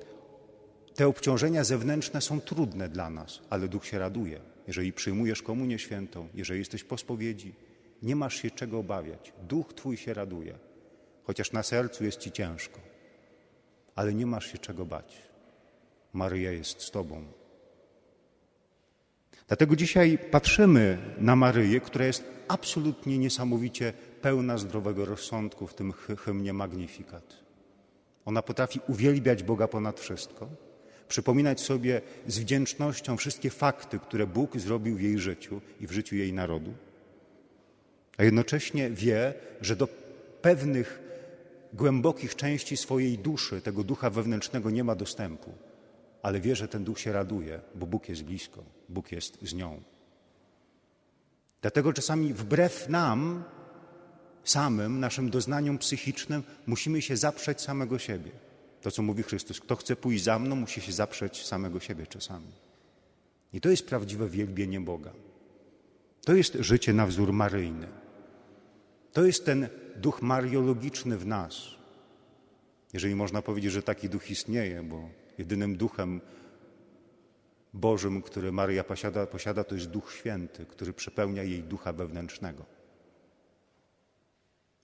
te 0.99 1.09
obciążenia 1.09 1.65
zewnętrzne 1.65 2.21
są 2.21 2.41
trudne 2.41 2.89
dla 2.89 3.11
nas, 3.11 3.41
ale 3.51 3.69
duch 3.69 3.87
się 3.87 3.99
raduje. 3.99 4.41
Jeżeli 4.67 4.93
przyjmujesz 4.93 5.43
komunię 5.43 5.79
świętą, 5.79 6.29
jeżeli 6.35 6.59
jesteś 6.59 6.85
po 6.85 6.99
spowiedzi, 6.99 7.55
nie 8.03 8.17
masz 8.17 8.35
się 8.43 8.51
czego 8.51 8.79
obawiać. 8.79 9.33
Duch 9.49 9.75
Twój 9.75 9.97
się 9.97 10.15
raduje, 10.15 10.59
chociaż 11.25 11.53
na 11.53 11.63
sercu 11.63 12.05
jest 12.05 12.19
Ci 12.19 12.33
ciężko 12.33 12.81
ale 13.99 14.15
nie 14.15 14.27
masz 14.27 14.53
się 14.53 14.59
czego 14.59 14.87
bać. 14.87 15.23
Maryja 16.13 16.53
jest 16.53 16.83
z 16.83 16.91
Tobą. 16.91 17.25
Dlatego 19.49 19.77
dzisiaj 19.77 20.19
patrzymy 20.31 20.99
na 21.19 21.37
Maryję, 21.37 21.81
która 21.81 22.07
jest 22.07 22.25
absolutnie 22.49 23.19
niesamowicie 23.19 23.93
pełna 24.23 24.59
zdrowego 24.59 25.05
rozsądku 25.05 25.67
w 25.67 25.75
tym 25.75 25.93
hymnie 25.93 26.53
Magnifikat. 26.53 27.37
Ona 28.25 28.43
potrafi 28.43 28.81
uwielbiać 28.89 29.43
Boga 29.43 29.69
ponad 29.69 30.01
wszystko, 30.01 30.49
przypominać 31.09 31.61
sobie 31.61 32.01
z 32.27 32.39
wdzięcznością 32.39 33.17
wszystkie 33.17 33.51
fakty, 33.51 33.99
które 33.99 34.27
Bóg 34.27 34.59
zrobił 34.59 34.97
w 34.97 35.01
jej 35.01 35.19
życiu 35.19 35.61
i 35.81 35.87
w 35.87 35.93
życiu 35.93 36.17
jej 36.17 36.33
narodu, 36.33 36.75
a 38.17 38.25
jednocześnie 38.25 38.91
wie, 38.91 39.35
że 39.61 39.77
do 39.77 39.89
pewnych 40.43 41.01
głębokich 41.73 42.37
części 42.37 42.77
swojej 42.77 43.19
duszy, 43.19 43.61
tego 43.61 43.85
ducha 43.85 44.11
wewnętrznego 44.11 44.71
nie 44.71 44.85
ma 44.85 44.95
dostępu, 44.95 45.53
ale 46.23 46.41
wie, 46.41 46.57
że 46.57 46.69
ten 46.69 46.85
duch 46.85 47.01
się 47.01 47.13
raduje, 47.13 47.61
bo 47.75 47.87
Bóg 47.87 48.09
jest 48.09 48.23
blisko, 48.23 48.65
Bóg 48.89 49.13
jest 49.13 49.39
z 49.43 49.55
nią. 49.55 49.83
Dlatego 51.63 51.93
czasami 51.93 52.35
wbrew 52.35 52.89
nam, 52.89 53.45
samym, 54.45 55.01
naszym 55.01 55.31
doznaniom 55.31 55.79
psychicznym, 55.79 56.43
musimy 56.67 57.03
się 57.03 57.17
zaprzeć 57.17 57.61
samego 57.61 57.99
siebie. 57.99 58.31
To, 58.83 58.91
co 58.91 59.03
mówi 59.03 59.23
Chrystus, 59.23 59.61
kto 59.61 59.77
chce 59.77 59.97
pójść 59.97 60.25
za 60.25 60.39
mną, 60.39 60.57
musi 60.57 60.81
się 60.81 60.93
zaprzeć 60.93 61.47
samego 61.47 61.81
siebie 61.81 62.07
czasami. 62.07 62.53
I 63.53 63.61
to 63.61 63.71
jest 63.71 63.87
prawdziwe 63.87 64.29
wielbienie 64.29 64.81
Boga. 64.81 65.13
To 66.25 66.35
jest 66.35 66.55
życie 66.61 66.93
na 66.93 67.07
wzór 67.07 67.33
maryjny. 67.33 67.89
To 69.13 69.27
jest 69.27 69.45
ten 69.45 69.69
duch 69.97 70.23
mariologiczny 70.23 71.19
w 71.19 71.27
nas. 71.27 71.63
Jeżeli 72.93 73.15
można 73.15 73.43
powiedzieć, 73.43 73.73
że 73.73 73.83
taki 73.83 74.09
duch 74.09 74.31
istnieje, 74.31 74.83
bo 74.83 75.09
jedynym 75.39 75.77
duchem 75.77 76.21
Bożym, 77.75 78.23
który 78.23 78.53
Maryja 78.53 78.85
posiada, 78.85 79.27
posiada, 79.27 79.65
to 79.65 79.75
jest 79.75 79.87
Duch 79.87 80.13
Święty, 80.13 80.67
który 80.67 80.93
przepełnia 80.93 81.43
jej 81.43 81.63
ducha 81.63 81.93
wewnętrznego. 81.93 82.65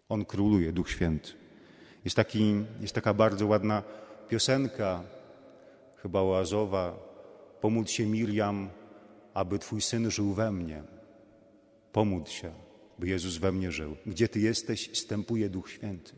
On 0.09 0.25
króluje, 0.25 0.73
Duch 0.73 0.91
Święty. 0.91 1.33
Jest, 2.05 2.17
taki, 2.17 2.55
jest 2.81 2.95
taka 2.95 3.15
bardzo 3.15 3.47
ładna 3.47 3.83
piosenka, 4.29 5.03
chyba 5.97 6.23
oazowa. 6.23 6.99
Pomódl 7.61 7.91
się 7.91 8.07
Miriam, 8.07 8.71
aby 9.35 9.59
Twój 9.59 9.81
Syn 9.81 10.11
żył 10.11 10.35
we 10.35 10.53
mnie. 10.53 10.83
Pomódl 11.93 12.31
się, 12.31 12.53
by 12.99 13.09
Jezus 13.09 13.37
we 13.37 13.53
mnie 13.53 13.73
żył. 13.73 13.97
Gdzie 14.07 14.29
Ty 14.29 14.41
jesteś, 14.41 14.99
stępuje 14.99 15.51
Duch 15.51 15.71
Święty. 15.71 16.13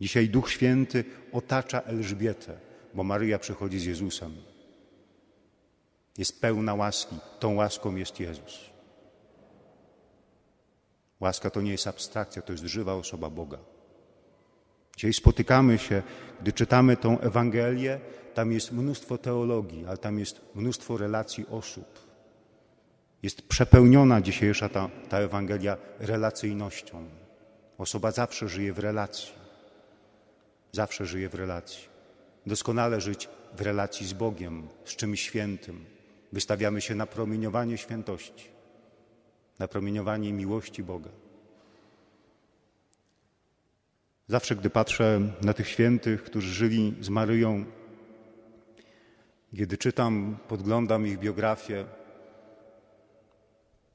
Dzisiaj 0.00 0.28
Duch 0.28 0.50
Święty 0.50 1.04
otacza 1.32 1.80
Elżbietę, 1.80 2.58
bo 2.94 3.04
Maryja 3.04 3.38
przychodzi 3.38 3.80
z 3.80 3.84
Jezusem. 3.84 4.36
Jest 6.18 6.40
pełna 6.40 6.74
łaski. 6.74 7.16
Tą 7.38 7.54
łaską 7.54 7.96
jest 7.96 8.20
Jezus. 8.20 8.60
Łaska 11.20 11.50
to 11.50 11.60
nie 11.60 11.70
jest 11.70 11.86
abstrakcja, 11.86 12.42
to 12.42 12.52
jest 12.52 12.64
żywa 12.64 12.94
osoba 12.94 13.30
Boga. 13.30 13.73
Dzisiaj 14.96 15.12
spotykamy 15.12 15.78
się, 15.78 16.02
gdy 16.40 16.52
czytamy 16.52 16.96
tą 16.96 17.20
Ewangelię, 17.20 18.00
tam 18.34 18.52
jest 18.52 18.72
mnóstwo 18.72 19.18
teologii, 19.18 19.86
ale 19.86 19.98
tam 19.98 20.18
jest 20.18 20.40
mnóstwo 20.54 20.96
relacji 20.96 21.46
osób. 21.50 22.04
Jest 23.22 23.48
przepełniona 23.48 24.20
dzisiejsza 24.20 24.68
ta, 24.68 24.90
ta 25.08 25.18
Ewangelia 25.18 25.76
relacyjnością. 25.98 27.04
Osoba 27.78 28.10
zawsze 28.10 28.48
żyje 28.48 28.72
w 28.72 28.78
relacji. 28.78 29.32
Zawsze 30.72 31.06
żyje 31.06 31.28
w 31.28 31.34
relacji. 31.34 31.88
Doskonale 32.46 33.00
żyć 33.00 33.28
w 33.56 33.60
relacji 33.60 34.06
z 34.06 34.12
Bogiem, 34.12 34.68
z 34.84 34.96
czymś 34.96 35.20
świętym. 35.20 35.84
Wystawiamy 36.32 36.80
się 36.80 36.94
na 36.94 37.06
promieniowanie 37.06 37.78
świętości, 37.78 38.48
na 39.58 39.68
promieniowanie 39.68 40.32
miłości 40.32 40.82
Boga. 40.82 41.10
Zawsze, 44.28 44.56
gdy 44.56 44.70
patrzę 44.70 45.20
na 45.42 45.52
tych 45.52 45.68
świętych, 45.68 46.22
którzy 46.22 46.54
żyli 46.54 46.94
z 47.00 47.08
Maryją, 47.08 47.64
kiedy 49.56 49.78
czytam, 49.78 50.38
podglądam 50.48 51.06
ich 51.06 51.18
biografię, 51.18 51.84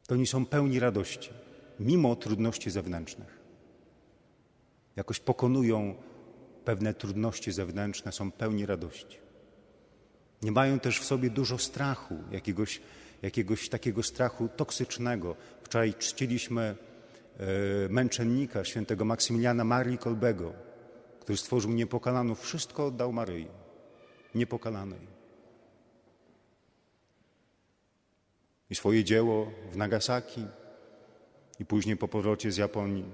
to 0.07 0.15
oni 0.15 0.27
są 0.27 0.45
pełni 0.45 0.79
radości, 0.79 1.29
mimo 1.79 2.15
trudności 2.15 2.69
zewnętrznych. 2.71 3.39
Jakoś 4.95 5.19
pokonują 5.19 5.95
pewne 6.65 6.93
trudności 6.93 7.51
zewnętrzne, 7.51 8.11
są 8.11 8.31
pełni 8.31 8.65
radości. 8.65 9.17
Nie 10.41 10.51
mają 10.51 10.79
też 10.79 10.99
w 10.99 11.05
sobie 11.05 11.29
dużo 11.29 11.57
strachu, 11.57 12.17
jakiegoś, 12.31 12.81
jakiegoś 13.21 13.69
takiego 13.69 14.03
strachu 14.03 14.49
toksycznego. 14.55 15.35
Wczoraj 15.63 15.93
czciliśmy 15.93 16.75
męczennika 17.89 18.63
świętego 18.63 19.05
Maksymiliana 19.05 19.63
Marii 19.63 19.97
Kolbego, 19.97 20.53
który 21.19 21.37
stworzył 21.37 21.71
niepokalaną, 21.71 22.35
wszystko 22.35 22.85
oddał 22.85 23.13
Maryi, 23.13 23.47
niepokalanej. 24.35 25.19
I 28.69 28.75
swoje 28.75 29.03
dzieło 29.03 29.51
w 29.71 29.77
Nagasaki 29.77 30.45
i 31.59 31.65
później 31.65 31.97
po 31.97 32.07
powrocie 32.07 32.51
z 32.51 32.57
Japonii 32.57 33.05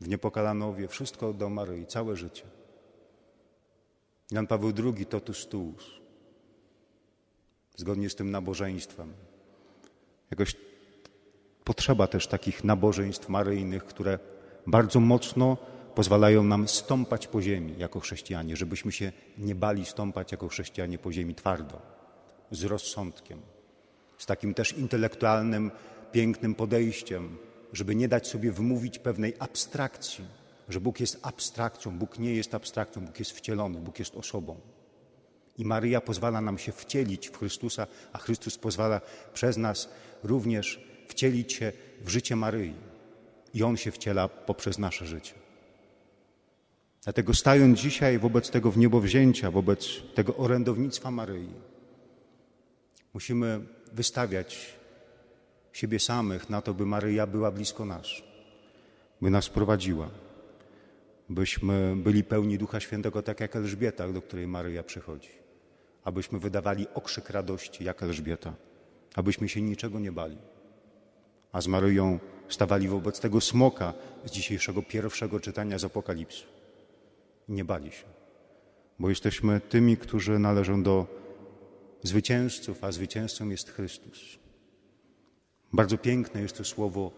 w 0.00 0.08
Niepokalanowie, 0.08 0.88
wszystko 0.88 1.28
oddał 1.28 1.50
Maryi, 1.50 1.86
całe 1.86 2.16
życie. 2.16 2.44
Jan 4.30 4.46
Paweł 4.46 4.72
II, 4.84 5.06
totus 5.06 5.46
tuus. 5.46 6.00
Zgodnie 7.76 8.10
z 8.10 8.14
tym 8.14 8.30
nabożeństwem. 8.30 9.12
Jakoś 10.30 10.56
potrzeba 11.70 12.06
też 12.06 12.26
takich 12.26 12.64
nabożeństw 12.64 13.28
maryjnych, 13.28 13.84
które 13.84 14.18
bardzo 14.66 15.00
mocno 15.00 15.56
pozwalają 15.94 16.44
nam 16.44 16.68
stąpać 16.68 17.26
po 17.26 17.42
ziemi 17.42 17.74
jako 17.78 18.00
chrześcijanie, 18.00 18.56
żebyśmy 18.56 18.92
się 18.92 19.12
nie 19.38 19.54
bali 19.54 19.84
stąpać 19.84 20.32
jako 20.32 20.48
chrześcijanie 20.48 20.98
po 20.98 21.12
ziemi 21.12 21.34
twardo, 21.34 21.82
z 22.50 22.64
rozsądkiem, 22.64 23.40
z 24.18 24.26
takim 24.26 24.54
też 24.54 24.72
intelektualnym, 24.72 25.70
pięknym 26.12 26.54
podejściem, 26.54 27.38
żeby 27.72 27.94
nie 27.94 28.08
dać 28.08 28.26
sobie 28.26 28.52
wmówić 28.52 28.98
pewnej 28.98 29.34
abstrakcji, 29.38 30.24
że 30.68 30.80
Bóg 30.80 31.00
jest 31.00 31.18
abstrakcją, 31.22 31.98
Bóg 31.98 32.18
nie 32.18 32.34
jest 32.34 32.54
abstrakcją, 32.54 33.06
Bóg 33.06 33.18
jest 33.18 33.32
wcielony, 33.32 33.80
Bóg 33.80 33.98
jest 33.98 34.16
osobą. 34.16 34.60
I 35.58 35.64
Maryja 35.64 36.00
pozwala 36.00 36.40
nam 36.40 36.58
się 36.58 36.72
wcielić 36.72 37.28
w 37.28 37.38
Chrystusa, 37.38 37.86
a 38.12 38.18
Chrystus 38.18 38.58
pozwala 38.58 39.00
przez 39.34 39.56
nas 39.56 39.88
również 40.22 40.89
wcielić 41.10 41.52
się 41.52 41.72
w 42.04 42.08
życie 42.08 42.36
Maryi. 42.36 42.74
I 43.54 43.62
On 43.62 43.76
się 43.76 43.90
wciela 43.90 44.28
poprzez 44.28 44.78
nasze 44.78 45.06
życie. 45.06 45.34
Dlatego 47.04 47.34
stając 47.34 47.80
dzisiaj 47.80 48.18
wobec 48.18 48.50
tego 48.50 48.70
wniebowzięcia, 48.70 49.50
wobec 49.50 49.88
tego 50.14 50.36
orędownictwa 50.36 51.10
Maryi, 51.10 51.52
musimy 53.14 53.60
wystawiać 53.92 54.74
siebie 55.72 55.98
samych 56.00 56.50
na 56.50 56.62
to, 56.62 56.74
by 56.74 56.86
Maryja 56.86 57.26
była 57.26 57.50
blisko 57.50 57.84
nas, 57.84 58.06
by 59.20 59.30
nas 59.30 59.48
prowadziła 59.48 60.10
byśmy 61.30 61.96
byli 61.96 62.24
pełni 62.24 62.58
Ducha 62.58 62.80
Świętego, 62.80 63.22
tak 63.22 63.40
jak 63.40 63.56
Elżbieta, 63.56 64.12
do 64.12 64.22
której 64.22 64.46
Maryja 64.46 64.82
przychodzi. 64.82 65.28
Abyśmy 66.04 66.38
wydawali 66.38 66.86
okrzyk 66.94 67.30
radości, 67.30 67.84
jak 67.84 68.02
Elżbieta. 68.02 68.54
Abyśmy 69.14 69.48
się 69.48 69.60
niczego 69.62 70.00
nie 70.00 70.12
bali. 70.12 70.36
A 71.52 71.60
z 71.60 71.66
Maryją 71.66 72.18
stawali 72.48 72.88
wobec 72.88 73.20
tego 73.20 73.40
smoka 73.40 73.94
z 74.24 74.30
dzisiejszego 74.30 74.82
pierwszego 74.82 75.40
czytania 75.40 75.78
z 75.78 75.84
Apokalipsu. 75.84 76.46
Nie 77.48 77.64
bali 77.64 77.92
się, 77.92 78.04
bo 78.98 79.08
jesteśmy 79.08 79.60
tymi, 79.60 79.96
którzy 79.96 80.38
należą 80.38 80.82
do 80.82 81.06
zwycięzców, 82.02 82.84
a 82.84 82.92
zwycięzcą 82.92 83.48
jest 83.48 83.70
Chrystus. 83.70 84.38
Bardzo 85.72 85.98
piękne 85.98 86.42
jest 86.42 86.56
to 86.56 86.64
słowo 86.64 87.12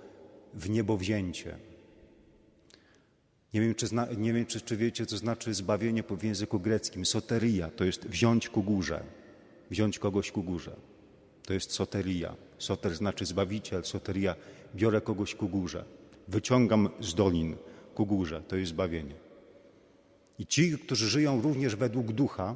w 0.54 0.70
niebo 0.70 0.96
wzięcie. 0.96 1.58
Nie 3.54 3.60
wiem, 3.60 3.74
czy, 3.74 3.86
zna, 3.86 4.08
nie 4.16 4.32
wiem 4.32 4.46
czy, 4.46 4.60
czy 4.60 4.76
wiecie, 4.76 5.06
co 5.06 5.16
znaczy 5.16 5.54
zbawienie 5.54 6.02
w 6.02 6.24
języku 6.24 6.60
greckim. 6.60 7.06
Soteria 7.06 7.70
to 7.70 7.84
jest 7.84 8.06
wziąć 8.06 8.48
ku 8.48 8.62
górze, 8.62 9.04
wziąć 9.70 9.98
kogoś 9.98 10.32
ku 10.32 10.42
górze. 10.42 10.76
To 11.46 11.54
jest 11.54 11.70
soteria. 11.70 12.34
Soter 12.58 12.94
znaczy 12.94 13.26
zbawiciel, 13.26 13.84
soteria. 13.84 14.34
Biorę 14.74 15.00
kogoś 15.00 15.34
ku 15.34 15.48
górze. 15.48 15.84
Wyciągam 16.28 16.88
z 17.00 17.14
dolin 17.14 17.56
ku 17.94 18.06
górze. 18.06 18.42
To 18.48 18.56
jest 18.56 18.70
zbawienie. 18.70 19.14
I 20.38 20.46
ci, 20.46 20.78
którzy 20.78 21.08
żyją 21.08 21.42
również 21.42 21.76
według 21.76 22.12
ducha, 22.12 22.54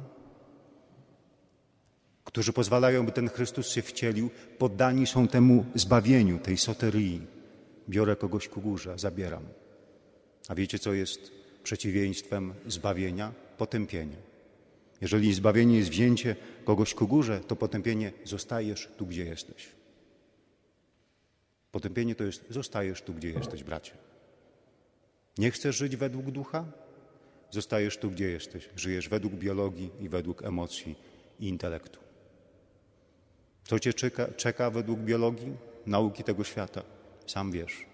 którzy 2.23 2.53
pozwalają, 2.53 3.05
by 3.05 3.11
ten 3.11 3.29
Chrystus 3.29 3.69
się 3.69 3.81
wcielił, 3.81 4.29
poddani 4.57 5.07
są 5.07 5.27
temu 5.27 5.65
zbawieniu, 5.75 6.39
tej 6.39 6.57
soterii. 6.57 7.21
Biorę 7.89 8.15
kogoś 8.15 8.47
ku 8.47 8.61
górze, 8.61 8.99
zabieram. 8.99 9.43
A 10.47 10.55
wiecie, 10.55 10.79
co 10.79 10.93
jest 10.93 11.31
przeciwieństwem 11.63 12.53
zbawienia? 12.67 13.31
Potępienie. 13.57 14.15
Jeżeli 15.01 15.33
zbawienie 15.33 15.77
jest 15.77 15.89
wzięcie 15.89 16.35
kogoś 16.65 16.93
ku 16.93 17.07
górze, 17.07 17.39
to 17.39 17.55
potępienie 17.55 18.11
zostajesz 18.23 18.89
tu, 18.97 19.05
gdzie 19.05 19.25
jesteś. 19.25 19.67
Potępienie 21.71 22.15
to 22.15 22.23
jest 22.23 22.45
zostajesz 22.49 23.01
tu, 23.01 23.13
gdzie 23.13 23.29
jesteś, 23.29 23.63
bracie. 23.63 23.91
Nie 25.37 25.51
chcesz 25.51 25.75
żyć 25.75 25.95
według 25.95 26.25
ducha? 26.25 26.65
Zostajesz 27.51 27.97
tu, 27.97 28.11
gdzie 28.11 28.29
jesteś. 28.29 28.69
Żyjesz 28.75 29.09
według 29.09 29.33
biologii 29.33 29.89
i 29.99 30.09
według 30.09 30.43
emocji 30.43 30.95
i 31.39 31.47
intelektu. 31.47 31.99
Co 33.63 33.79
cię 33.79 33.93
czeka, 33.93 34.27
czeka 34.37 34.69
według 34.69 34.99
biologii, 34.99 35.57
nauki 35.85 36.23
tego 36.23 36.43
świata? 36.43 36.81
Sam 37.27 37.51
wiesz. 37.51 37.85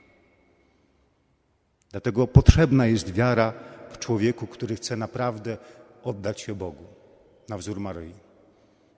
Dlatego 1.92 2.28
potrzebna 2.28 2.88
jest 2.88 3.14
wiara 3.14 3.54
w 3.92 4.00
człowieku, 4.00 4.48
który 4.48 4.76
chce 4.76 4.96
naprawdę 4.96 5.58
oddać 6.04 6.42
się 6.42 6.56
Bogu 6.56 6.84
na 7.50 7.58
wzór 7.58 7.80
Maryi. 7.80 8.14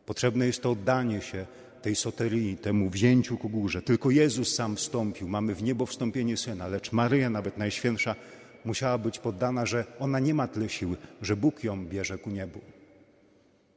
Potrzebne 0.06 0.48
jest 0.48 0.62
to 0.62 0.72
oddanie 0.72 1.22
się 1.22 1.46
tej 1.82 1.96
soterii, 1.96 2.58
temu 2.58 2.89
wzięciu 2.89 3.38
ku 3.38 3.50
górze. 3.50 3.82
Tylko 3.82 4.12
Jezus 4.12 4.56
sam 4.56 4.76
wstąpił. 4.76 5.28
Mamy 5.28 5.56
w 5.56 5.63
niebo 5.63 5.86
wstąpienie 5.86 6.38
Syna, 6.38 6.68
lecz 6.68 6.91
Maryja, 6.91 7.30
nawet 7.30 7.58
Najświętsza, 7.58 8.15
musiała 8.65 8.98
być 8.98 9.20
poddana, 9.20 9.65
że 9.65 9.86
ona 10.00 10.20
nie 10.20 10.34
ma 10.34 10.48
tyle 10.48 10.70
siły, 10.70 10.98
że 11.22 11.36
Bóg 11.36 11.63
ją 11.63 11.86
bierze 11.86 12.18
ku 12.18 12.30
niebu. 12.30 12.62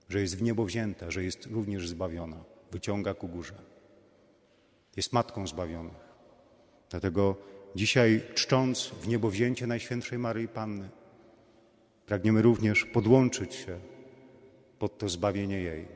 że 0.09 0.21
jest 0.21 0.37
w 0.37 0.43
niebo 0.43 0.65
wzięta, 0.65 1.11
że 1.11 1.25
jest 1.25 1.47
również 1.47 1.89
zbawiona, 1.89 2.37
wyciąga 2.73 3.15
ku 3.15 3.29
górze. 3.29 3.55
Jest 4.97 5.13
matką 5.13 5.47
zbawionych. 5.47 6.01
Dlatego 6.91 7.37
dzisiaj, 7.75 8.23
czcząc 8.35 8.89
w 9.03 9.09
niebo 9.09 9.31
wzięcie 9.31 9.67
Najświętszej 9.67 10.19
Maryi 10.19 10.49
Panny, 10.49 10.89
pragniemy 12.09 12.43
również 12.43 12.85
podłączyć 12.85 13.55
się 13.55 13.79
pod 14.79 14.99
to 14.99 15.09
zbawienie 15.09 15.61
jej, 15.61 15.87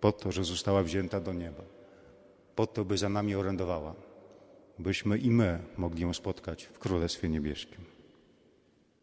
pod 0.00 0.22
to, 0.22 0.32
że 0.32 0.44
została 0.44 0.82
wzięta 0.82 1.20
do 1.20 1.32
nieba, 1.32 1.62
pod 2.56 2.74
to, 2.74 2.84
by 2.84 2.98
za 2.98 3.08
nami 3.08 3.34
orędowała, 3.34 3.94
byśmy 4.78 5.18
i 5.18 5.30
my 5.30 5.58
mogli 5.76 6.02
ją 6.02 6.14
spotkać 6.14 6.64
w 6.64 6.78
Królestwie 6.78 7.28
Niebieskim. 7.28 7.97